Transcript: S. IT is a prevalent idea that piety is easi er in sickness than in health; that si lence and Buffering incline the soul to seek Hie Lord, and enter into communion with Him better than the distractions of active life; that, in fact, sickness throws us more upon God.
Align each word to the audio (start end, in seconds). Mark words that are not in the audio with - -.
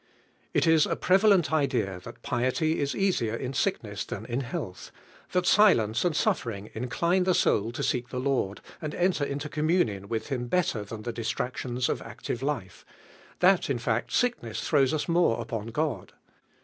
S. 0.01 0.07
IT 0.55 0.65
is 0.67 0.85
a 0.87 0.95
prevalent 0.95 1.53
idea 1.53 1.99
that 2.03 2.23
piety 2.23 2.79
is 2.79 2.95
easi 2.95 3.31
er 3.31 3.35
in 3.35 3.53
sickness 3.53 4.03
than 4.03 4.25
in 4.25 4.39
health; 4.41 4.89
that 5.31 5.45
si 5.45 5.75
lence 5.75 6.03
and 6.03 6.15
Buffering 6.15 6.71
incline 6.73 7.23
the 7.23 7.35
soul 7.35 7.71
to 7.71 7.83
seek 7.83 8.09
Hie 8.09 8.17
Lord, 8.17 8.61
and 8.81 8.95
enter 8.95 9.23
into 9.23 9.47
communion 9.47 10.07
with 10.07 10.29
Him 10.29 10.47
better 10.47 10.83
than 10.83 11.03
the 11.03 11.13
distractions 11.13 11.87
of 11.87 12.01
active 12.01 12.41
life; 12.41 12.83
that, 13.41 13.69
in 13.69 13.77
fact, 13.77 14.11
sickness 14.11 14.67
throws 14.67 14.91
us 14.91 15.07
more 15.07 15.39
upon 15.39 15.67
God. 15.67 16.13